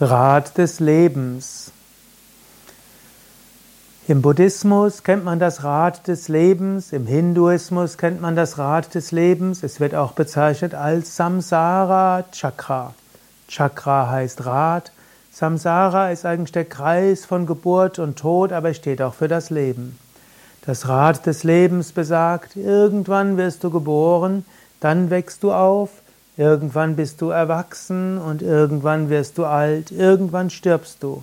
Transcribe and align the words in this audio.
Rad 0.00 0.58
des 0.58 0.80
Lebens. 0.80 1.70
Im 4.08 4.22
Buddhismus 4.22 5.04
kennt 5.04 5.24
man 5.24 5.38
das 5.38 5.62
Rad 5.62 6.08
des 6.08 6.26
Lebens, 6.26 6.92
im 6.92 7.06
Hinduismus 7.06 7.96
kennt 7.96 8.20
man 8.20 8.34
das 8.34 8.58
Rad 8.58 8.92
des 8.96 9.12
Lebens. 9.12 9.62
Es 9.62 9.78
wird 9.78 9.94
auch 9.94 10.10
bezeichnet 10.10 10.74
als 10.74 11.14
Samsara 11.14 12.24
Chakra. 12.32 12.92
Chakra 13.46 14.10
heißt 14.10 14.44
Rad. 14.44 14.90
Samsara 15.30 16.10
ist 16.10 16.26
eigentlich 16.26 16.50
der 16.50 16.64
Kreis 16.64 17.24
von 17.24 17.46
Geburt 17.46 18.00
und 18.00 18.18
Tod, 18.18 18.50
aber 18.50 18.74
steht 18.74 19.00
auch 19.00 19.14
für 19.14 19.28
das 19.28 19.50
Leben. 19.50 19.96
Das 20.66 20.88
Rad 20.88 21.24
des 21.24 21.44
Lebens 21.44 21.92
besagt, 21.92 22.56
irgendwann 22.56 23.36
wirst 23.36 23.62
du 23.62 23.70
geboren, 23.70 24.44
dann 24.80 25.10
wächst 25.10 25.44
du 25.44 25.52
auf, 25.52 25.90
Irgendwann 26.36 26.96
bist 26.96 27.20
du 27.20 27.30
erwachsen 27.30 28.18
und 28.18 28.42
irgendwann 28.42 29.08
wirst 29.08 29.38
du 29.38 29.44
alt, 29.44 29.92
irgendwann 29.92 30.50
stirbst 30.50 31.02
du. 31.02 31.22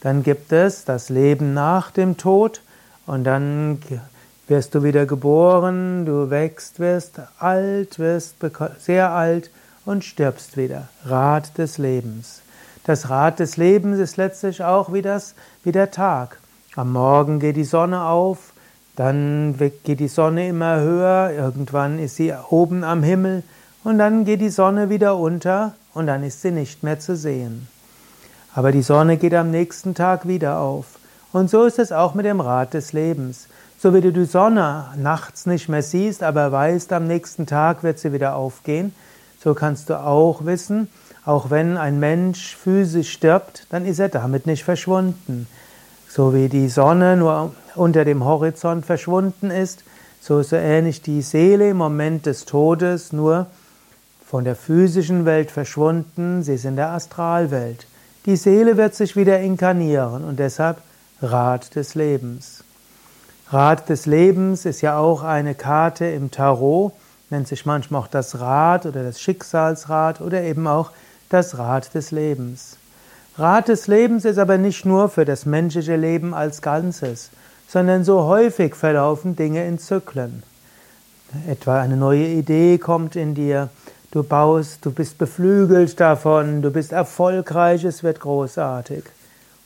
Dann 0.00 0.22
gibt 0.22 0.52
es 0.52 0.84
das 0.84 1.10
Leben 1.10 1.52
nach 1.52 1.90
dem 1.90 2.16
Tod 2.16 2.62
und 3.06 3.24
dann 3.24 3.78
wirst 4.48 4.74
du 4.74 4.82
wieder 4.82 5.04
geboren, 5.04 6.06
du 6.06 6.30
wächst, 6.30 6.80
wirst 6.80 7.20
alt, 7.38 7.98
wirst 7.98 8.36
sehr 8.78 9.10
alt 9.10 9.50
und 9.84 10.04
stirbst 10.04 10.56
wieder. 10.56 10.88
Rad 11.04 11.58
des 11.58 11.76
Lebens. 11.76 12.42
Das 12.84 13.10
Rad 13.10 13.40
des 13.40 13.56
Lebens 13.56 13.98
ist 13.98 14.16
letztlich 14.16 14.62
auch 14.62 14.92
wie, 14.92 15.02
das, 15.02 15.34
wie 15.64 15.72
der 15.72 15.90
Tag. 15.90 16.38
Am 16.76 16.92
Morgen 16.92 17.40
geht 17.40 17.56
die 17.56 17.64
Sonne 17.64 18.04
auf, 18.04 18.52
dann 18.94 19.56
geht 19.84 20.00
die 20.00 20.08
Sonne 20.08 20.48
immer 20.48 20.80
höher, 20.80 21.32
irgendwann 21.32 21.98
ist 21.98 22.16
sie 22.16 22.32
oben 22.48 22.84
am 22.84 23.02
Himmel, 23.02 23.42
und 23.86 23.98
dann 23.98 24.24
geht 24.24 24.40
die 24.40 24.48
Sonne 24.48 24.90
wieder 24.90 25.16
unter 25.16 25.74
und 25.94 26.08
dann 26.08 26.24
ist 26.24 26.42
sie 26.42 26.50
nicht 26.50 26.82
mehr 26.82 26.98
zu 26.98 27.14
sehen. 27.14 27.68
Aber 28.52 28.72
die 28.72 28.82
Sonne 28.82 29.16
geht 29.16 29.32
am 29.32 29.52
nächsten 29.52 29.94
Tag 29.94 30.26
wieder 30.26 30.58
auf. 30.58 30.86
Und 31.32 31.50
so 31.50 31.62
ist 31.62 31.78
es 31.78 31.92
auch 31.92 32.12
mit 32.12 32.26
dem 32.26 32.40
Rad 32.40 32.74
des 32.74 32.92
Lebens. 32.92 33.46
So 33.78 33.94
wie 33.94 34.00
du 34.00 34.10
die 34.10 34.24
Sonne 34.24 34.86
nachts 34.96 35.46
nicht 35.46 35.68
mehr 35.68 35.84
siehst, 35.84 36.24
aber 36.24 36.50
weißt, 36.50 36.92
am 36.92 37.06
nächsten 37.06 37.46
Tag 37.46 37.84
wird 37.84 38.00
sie 38.00 38.12
wieder 38.12 38.34
aufgehen, 38.34 38.92
so 39.40 39.54
kannst 39.54 39.88
du 39.88 40.00
auch 40.00 40.44
wissen, 40.44 40.88
auch 41.24 41.50
wenn 41.50 41.76
ein 41.76 42.00
Mensch 42.00 42.56
physisch 42.56 43.12
stirbt, 43.12 43.68
dann 43.70 43.86
ist 43.86 44.00
er 44.00 44.08
damit 44.08 44.48
nicht 44.48 44.64
verschwunden. 44.64 45.46
So 46.08 46.34
wie 46.34 46.48
die 46.48 46.68
Sonne 46.70 47.16
nur 47.16 47.54
unter 47.76 48.04
dem 48.04 48.24
Horizont 48.24 48.84
verschwunden 48.84 49.52
ist, 49.52 49.84
so 50.20 50.40
ist 50.40 50.50
so 50.50 50.56
ähnlich 50.56 51.02
die 51.02 51.22
Seele 51.22 51.70
im 51.70 51.76
Moment 51.76 52.26
des 52.26 52.46
Todes 52.46 53.12
nur 53.12 53.46
von 54.26 54.44
der 54.44 54.56
physischen 54.56 55.24
Welt 55.24 55.50
verschwunden, 55.50 56.42
sie 56.42 56.54
ist 56.54 56.64
in 56.64 56.76
der 56.76 56.90
Astralwelt. 56.90 57.86
Die 58.26 58.36
Seele 58.36 58.76
wird 58.76 58.94
sich 58.94 59.14
wieder 59.14 59.38
inkarnieren 59.38 60.24
und 60.24 60.40
deshalb 60.40 60.78
Rat 61.22 61.76
des 61.76 61.94
Lebens. 61.94 62.64
Rat 63.50 63.88
des 63.88 64.06
Lebens 64.06 64.64
ist 64.64 64.80
ja 64.80 64.98
auch 64.98 65.22
eine 65.22 65.54
Karte 65.54 66.06
im 66.06 66.32
Tarot, 66.32 66.92
nennt 67.30 67.46
sich 67.46 67.64
manchmal 67.64 68.02
auch 68.02 68.08
das 68.08 68.40
Rad 68.40 68.84
oder 68.84 69.04
das 69.04 69.20
Schicksalsrad 69.20 70.20
oder 70.20 70.42
eben 70.42 70.66
auch 70.66 70.90
das 71.28 71.56
Rad 71.56 71.94
des 71.94 72.10
Lebens. 72.10 72.78
Rat 73.38 73.68
des 73.68 73.86
Lebens 73.86 74.24
ist 74.24 74.38
aber 74.38 74.58
nicht 74.58 74.84
nur 74.84 75.08
für 75.08 75.24
das 75.24 75.46
menschliche 75.46 75.94
Leben 75.94 76.34
als 76.34 76.62
Ganzes, 76.62 77.30
sondern 77.68 78.02
so 78.02 78.24
häufig 78.24 78.74
verlaufen 78.74 79.36
Dinge 79.36 79.64
in 79.66 79.78
Zyklen. 79.78 80.42
Etwa 81.48 81.80
eine 81.80 81.96
neue 81.96 82.26
Idee 82.26 82.78
kommt 82.78 83.14
in 83.14 83.34
dir, 83.34 83.68
Du 84.10 84.22
baust, 84.22 84.84
du 84.84 84.92
bist 84.92 85.18
beflügelt 85.18 85.98
davon, 85.98 86.62
du 86.62 86.70
bist 86.70 86.92
erfolgreich, 86.92 87.84
es 87.84 88.02
wird 88.02 88.20
großartig. 88.20 89.04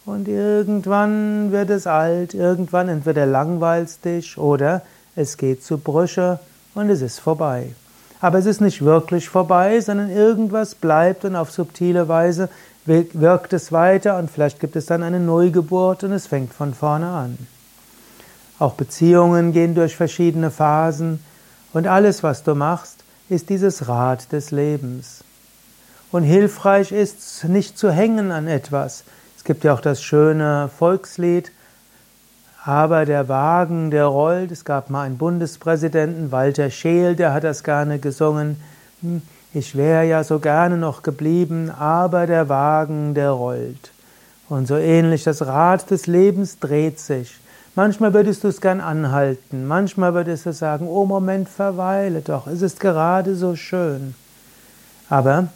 Und 0.07 0.29
irgendwann 0.29 1.53
wird 1.53 1.71
es 1.71 1.87
alt, 1.87 2.35
irgendwann 2.35 2.89
entweder 2.89 3.27
langweilst 3.27 4.05
dich 4.05 4.39
oder 4.39 4.83
es 5.15 5.37
geht 5.37 5.63
zu 5.63 5.79
Brüche 5.79 6.41
und 6.75 6.89
es 6.89 7.03
ist 7.03 7.21
vorbei. 7.21 7.75
Aber 8.21 8.39
es 8.39 8.47
ist 8.47 8.61
nicht 8.61 8.83
wirklich 8.83 9.29
vorbei, 9.29 9.81
sondern 9.81 10.11
irgendwas 10.11 10.75
bleibt 10.75 11.25
und 11.25 11.37
auf 11.37 11.51
subtile 11.51 12.09
Weise 12.09 12.49
wirkt 12.87 13.53
es 13.53 13.73
weiter 13.73 14.19
und 14.19 14.31
vielleicht 14.31 14.59
gibt 14.59 14.75
es 14.75 14.87
dann 14.87 15.03
eine 15.03 15.21
Neugeburt 15.21 16.03
und 16.03 16.13
es 16.13 16.27
fängt 16.27 16.53
von 16.53 16.75
vorne 16.75 17.09
an. 17.09 17.39
Auch 18.59 18.75
Beziehungen 18.75 19.53
gehen 19.53 19.75
durch 19.75 19.97
verschiedene 19.97 20.51
Phasen 20.51 21.23
und 21.73 21.87
alles, 21.87 22.23
was 22.23 22.43
du 22.43 22.55
machst, 22.55 23.05
ist 23.31 23.49
dieses 23.49 23.89
Rad 23.89 24.33
des 24.33 24.51
Lebens. 24.51 25.25
Und 26.11 26.25
hilfreich 26.25 26.91
ist 26.91 27.45
nicht 27.45 27.79
zu 27.79 27.91
hängen 27.91 28.33
an 28.33 28.49
etwas. 28.49 29.05
Es 29.37 29.45
gibt 29.45 29.63
ja 29.65 29.73
auch 29.73 29.81
das 29.81 30.03
schöne 30.03 30.69
Volkslied, 30.77 31.53
aber 32.65 33.07
der 33.07 33.29
Wagen, 33.29 33.91
der 33.91 34.07
rollt. 34.07 34.51
Es 34.51 34.65
gab 34.65 34.91
mal 34.91 35.05
einen 35.05 35.17
Bundespräsidenten, 35.17 36.33
Walter 36.33 36.71
Scheel, 36.71 37.15
der 37.15 37.33
hat 37.33 37.45
das 37.45 37.63
gerne 37.63 38.01
gesungen. 38.01 38.61
Hm, 39.01 39.23
ich 39.55 39.77
wäre 39.77 40.05
ja 40.05 40.25
so 40.25 40.41
gerne 40.41 40.77
noch 40.77 41.03
geblieben, 41.03 41.71
aber 41.71 42.27
der 42.27 42.49
Wagen, 42.49 43.15
der 43.15 43.31
rollt. 43.31 43.93
Und 44.49 44.67
so 44.67 44.77
ähnlich, 44.77 45.23
das 45.23 45.47
Rad 45.47 45.91
des 45.91 46.07
Lebens 46.07 46.59
dreht 46.59 46.99
sich. 46.99 47.39
Manchmal 47.77 48.13
würdest 48.15 48.43
du 48.43 48.49
es 48.49 48.61
gern 48.61 48.81
anhalten, 48.81 49.67
manchmal 49.67 50.13
würdest 50.13 50.45
du 50.45 50.53
sagen, 50.53 50.89
oh 50.89 51.07
Moment, 51.07 51.49
verweile 51.49 52.21
doch, 52.21 52.49
es 52.49 52.63
ist 52.63 52.81
gerade 52.81 53.37
so 53.37 53.55
schön. 53.55 54.15
Aber 55.09 55.49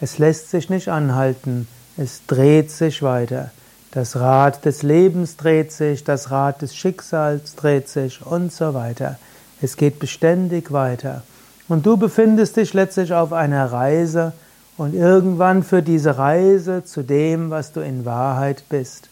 es 0.00 0.18
lässt 0.18 0.50
sich 0.50 0.68
nicht 0.68 0.88
anhalten, 0.88 1.66
es 1.96 2.26
dreht 2.26 2.70
sich 2.70 3.02
weiter. 3.02 3.50
Das 3.92 4.16
Rad 4.16 4.64
des 4.64 4.82
Lebens 4.82 5.36
dreht 5.36 5.72
sich, 5.72 6.04
das 6.04 6.30
Rad 6.30 6.62
des 6.62 6.74
Schicksals 6.74 7.56
dreht 7.56 7.88
sich 7.88 8.24
und 8.24 8.52
so 8.52 8.74
weiter. 8.74 9.18
Es 9.60 9.76
geht 9.76 9.98
beständig 9.98 10.72
weiter. 10.72 11.22
Und 11.68 11.86
du 11.86 11.96
befindest 11.96 12.56
dich 12.56 12.74
letztlich 12.74 13.12
auf 13.12 13.32
einer 13.32 13.70
Reise 13.70 14.32
und 14.76 14.94
irgendwann 14.94 15.62
für 15.62 15.82
diese 15.82 16.18
Reise 16.18 16.84
zu 16.84 17.02
dem, 17.02 17.50
was 17.50 17.72
du 17.72 17.80
in 17.80 18.04
Wahrheit 18.04 18.64
bist. 18.68 19.08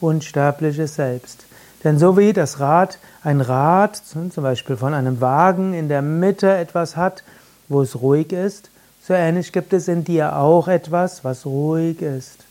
Unsterbliches 0.00 0.94
Selbst. 0.94 1.44
Denn 1.84 1.98
so 1.98 2.16
wie 2.18 2.32
das 2.32 2.60
Rad, 2.60 2.98
ein 3.22 3.40
Rad, 3.40 3.96
zum 3.96 4.30
Beispiel 4.36 4.76
von 4.76 4.94
einem 4.94 5.20
Wagen 5.20 5.74
in 5.74 5.88
der 5.88 6.02
Mitte 6.02 6.52
etwas 6.52 6.96
hat, 6.96 7.22
wo 7.68 7.82
es 7.82 8.00
ruhig 8.00 8.32
ist, 8.32 8.70
so 9.06 9.14
ähnlich 9.14 9.52
gibt 9.52 9.72
es 9.72 9.88
in 9.88 10.04
dir 10.04 10.36
auch 10.36 10.68
etwas, 10.68 11.24
was 11.24 11.46
ruhig 11.46 12.02
ist. 12.02 12.44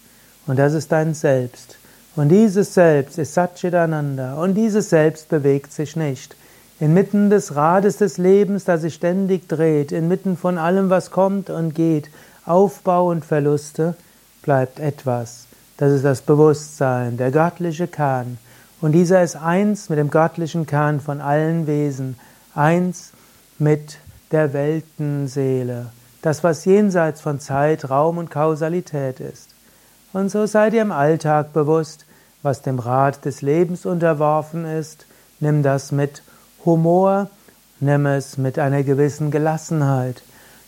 Und 0.47 0.57
das 0.57 0.73
ist 0.73 0.91
dein 0.91 1.13
Selbst. 1.13 1.77
Und 2.15 2.29
dieses 2.29 2.73
Selbst 2.73 3.19
ist 3.19 3.35
Satchitananda. 3.35 4.41
Und 4.41 4.55
dieses 4.55 4.89
Selbst 4.89 5.29
bewegt 5.29 5.71
sich 5.71 5.95
nicht. 5.95 6.35
Inmitten 6.79 7.29
des 7.29 7.55
Rades 7.55 7.97
des 7.97 8.17
Lebens, 8.17 8.63
das 8.63 8.81
sich 8.81 8.95
ständig 8.95 9.47
dreht, 9.47 9.91
inmitten 9.91 10.37
von 10.37 10.57
allem, 10.57 10.89
was 10.89 11.11
kommt 11.11 11.49
und 11.49 11.75
geht, 11.75 12.09
Aufbau 12.45 13.09
und 13.09 13.25
Verluste, 13.25 13.95
bleibt 14.41 14.79
etwas. 14.79 15.45
Das 15.77 15.91
ist 15.91 16.05
das 16.05 16.21
Bewusstsein, 16.21 17.17
der 17.17 17.29
göttliche 17.29 17.87
Kern. 17.87 18.39
Und 18.79 18.91
dieser 18.91 19.23
ist 19.23 19.35
eins 19.35 19.89
mit 19.89 19.97
dem 19.97 20.11
göttlichen 20.11 20.67
Kern 20.67 20.99
von 20.99 21.19
allen 21.19 21.65
Wesen, 21.65 22.17
eins 22.53 23.11
mit 23.57 23.97
der 24.31 24.53
Weltenseele, 24.53 25.87
das, 26.21 26.43
was 26.43 26.65
jenseits 26.65 27.21
von 27.21 27.39
Zeit, 27.39 27.89
Raum 27.89 28.17
und 28.17 28.29
Kausalität 28.29 29.19
ist. 29.19 29.49
Und 30.13 30.29
so 30.29 30.45
seid 30.45 30.73
ihr 30.73 30.81
im 30.81 30.91
Alltag 30.91 31.53
bewusst, 31.53 32.05
was 32.43 32.61
dem 32.61 32.79
Rat 32.79 33.25
des 33.25 33.41
Lebens 33.41 33.85
unterworfen 33.85 34.65
ist. 34.65 35.05
Nimm 35.39 35.63
das 35.63 35.91
mit 35.91 36.21
Humor, 36.65 37.29
nimm 37.79 38.05
es 38.05 38.37
mit 38.37 38.59
einer 38.59 38.83
gewissen 38.83 39.31
Gelassenheit. 39.31 40.21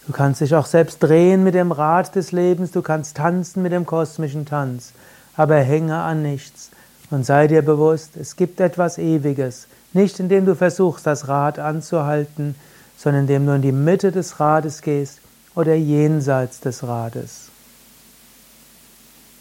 Du 0.07 0.13
kannst 0.13 0.41
dich 0.41 0.55
auch 0.55 0.65
selbst 0.65 0.99
drehen 0.99 1.43
mit 1.43 1.53
dem 1.53 1.71
Rat 1.71 2.15
des 2.15 2.31
Lebens, 2.31 2.71
du 2.71 2.81
kannst 2.81 3.17
tanzen 3.17 3.61
mit 3.61 3.71
dem 3.71 3.85
kosmischen 3.85 4.45
Tanz, 4.45 4.93
aber 5.35 5.57
hänge 5.57 5.97
an 5.97 6.23
nichts. 6.23 6.71
Und 7.11 7.25
sei 7.25 7.47
dir 7.47 7.61
bewusst, 7.61 8.17
es 8.17 8.35
gibt 8.35 8.59
etwas 8.59 8.97
Ewiges, 8.97 9.67
nicht 9.93 10.19
indem 10.19 10.45
du 10.45 10.55
versuchst, 10.55 11.07
das 11.07 11.27
Rad 11.27 11.57
anzuhalten, 11.57 12.55
sondern 12.97 13.23
indem 13.23 13.45
du 13.45 13.55
in 13.55 13.61
die 13.61 13.71
Mitte 13.71 14.11
des 14.11 14.39
Rades 14.39 14.81
gehst 14.81 15.19
oder 15.55 15.73
jenseits 15.73 16.59
des 16.59 16.83
Rades. 16.83 17.49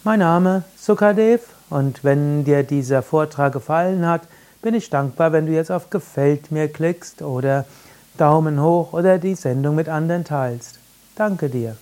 Mein 0.03 0.19
Name 0.19 0.63
Sukadev 0.77 1.41
und 1.69 2.03
wenn 2.03 2.45
dir 2.45 2.63
dieser 2.63 3.03
Vortrag 3.03 3.53
gefallen 3.53 4.07
hat, 4.07 4.21
bin 4.61 4.73
ich 4.73 4.89
dankbar, 4.89 5.31
wenn 5.31 5.45
du 5.45 5.51
jetzt 5.51 5.71
auf 5.71 5.89
Gefällt 5.89 6.51
mir 6.51 6.67
klickst 6.67 7.21
oder 7.21 7.65
Daumen 8.17 8.61
hoch 8.61 8.93
oder 8.93 9.17
die 9.17 9.35
Sendung 9.35 9.75
mit 9.75 9.87
anderen 9.87 10.25
teilst. 10.25 10.79
Danke 11.15 11.49
dir. 11.49 11.77